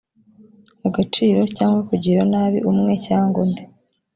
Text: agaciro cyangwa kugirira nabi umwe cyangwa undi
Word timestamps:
agaciro 0.87 1.41
cyangwa 1.57 1.79
kugirira 1.89 2.23
nabi 2.33 2.59
umwe 2.71 2.91
cyangwa 3.07 3.37
undi 3.45 3.63